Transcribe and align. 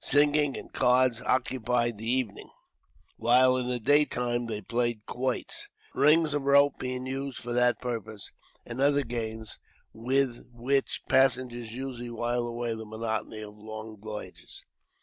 Singing 0.00 0.56
and 0.56 0.72
cards 0.72 1.22
occupied 1.24 1.98
the 1.98 2.06
evenings, 2.10 2.48
while 3.18 3.58
in 3.58 3.68
the 3.68 3.78
daytime 3.78 4.46
they 4.46 4.62
played 4.62 5.04
quoits, 5.04 5.68
rings 5.94 6.32
of 6.32 6.44
rope 6.44 6.78
being 6.78 7.04
used 7.04 7.36
for 7.36 7.52
that 7.52 7.78
purpose, 7.82 8.32
and 8.64 8.80
other 8.80 9.04
games 9.04 9.58
with 9.92 10.46
which 10.50 11.02
passengers 11.10 11.76
usually 11.76 12.08
wile 12.08 12.46
away 12.46 12.74
the 12.74 12.86
monotony 12.86 13.40
of 13.42 13.58
long 13.58 13.98
voyages. 14.00 14.62